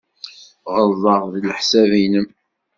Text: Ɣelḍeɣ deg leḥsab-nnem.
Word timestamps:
Ɣelḍeɣ 0.73 1.21
deg 1.33 1.43
leḥsab-nnem. 1.47 2.27